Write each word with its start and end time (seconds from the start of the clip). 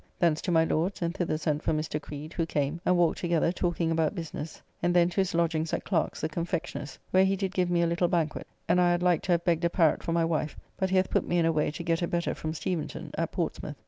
Thence 0.17 0.41
to 0.41 0.51
my 0.51 0.63
Lord's, 0.63 1.03
and 1.03 1.13
thither 1.15 1.37
sent 1.37 1.61
for 1.61 1.73
Mr. 1.73 2.01
Creed, 2.01 2.33
who 2.33 2.47
came, 2.47 2.81
and 2.87 2.97
walked 2.97 3.19
together 3.19 3.51
talking 3.51 3.91
about 3.91 4.15
business, 4.15 4.59
and 4.81 4.95
then 4.95 5.09
to 5.11 5.17
his 5.21 5.35
lodgings 5.35 5.73
at 5.75 5.83
Clerke's, 5.83 6.21
the 6.21 6.27
confectioner's, 6.27 6.97
where 7.11 7.23
he 7.23 7.35
did 7.35 7.53
give 7.53 7.69
me 7.69 7.83
a 7.83 7.85
little 7.85 8.07
banquet, 8.07 8.47
and 8.67 8.81
I 8.81 8.89
had 8.89 9.03
liked 9.03 9.25
to 9.25 9.33
have 9.33 9.45
begged 9.45 9.63
a 9.63 9.69
parrot 9.69 10.01
for 10.01 10.11
my 10.11 10.25
wife, 10.25 10.57
but 10.75 10.89
he 10.89 10.97
hath 10.97 11.11
put 11.11 11.27
me 11.27 11.37
in 11.37 11.45
a 11.45 11.51
way 11.51 11.69
to 11.69 11.83
get 11.83 12.01
a 12.01 12.07
better 12.07 12.33
from 12.33 12.55
Steventon; 12.55 13.11
at 13.15 13.31
Portsmouth. 13.31 13.75